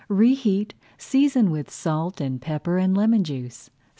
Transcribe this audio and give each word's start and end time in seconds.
Reheat, 0.09 0.73
season 0.97 1.51
with 1.51 1.69
salt 1.69 2.19
and 2.19 2.41
pepper 2.41 2.79
and 2.79 2.97
lemon 2.97 3.23
juice. 3.23 3.69